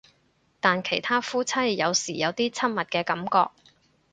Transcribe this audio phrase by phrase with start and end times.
[0.59, 3.51] 但其他夫妻有時有啲親密嘅感覺